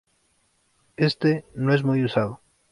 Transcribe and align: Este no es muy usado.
Este 0.97 1.45
no 1.53 1.75
es 1.75 1.83
muy 1.83 2.03
usado. 2.03 2.41